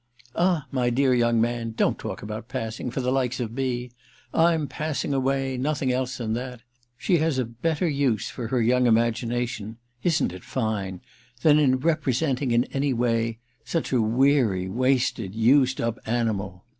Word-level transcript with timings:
"Ah, 0.35 0.65
my 0.71 0.89
dear 0.89 1.13
young 1.13 1.39
man, 1.39 1.75
don't 1.77 1.99
talk 1.99 2.23
about 2.23 2.47
passing—for 2.49 3.01
the 3.01 3.11
likes 3.11 3.39
of 3.39 3.51
me! 3.51 3.91
I'm 4.33 4.67
passing 4.67 5.13
away—nothing 5.13 5.91
else 5.91 6.17
than 6.17 6.33
that. 6.33 6.61
She 6.97 7.19
has 7.19 7.37
a 7.37 7.45
better 7.45 7.87
use 7.87 8.27
for 8.27 8.47
her 8.47 8.59
young 8.59 8.87
imagination 8.87 9.77
(isn't 10.01 10.33
it 10.33 10.43
fine?) 10.43 11.01
than 11.43 11.59
in 11.59 11.77
'representing' 11.77 12.49
in 12.49 12.63
any 12.73 12.93
way 12.93 13.37
such 13.63 13.91
a 13.91 14.01
weary 14.01 14.67
wasted 14.67 15.35
used 15.35 15.79
up 15.79 15.99
animal!" 16.07 16.65